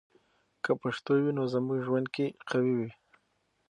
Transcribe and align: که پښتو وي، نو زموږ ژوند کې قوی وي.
که 0.63 0.71
پښتو 0.81 1.11
وي، 1.21 1.31
نو 1.37 1.43
زموږ 1.53 1.79
ژوند 1.87 2.07
کې 2.15 2.25
قوی 2.49 2.73
وي. 2.79 2.91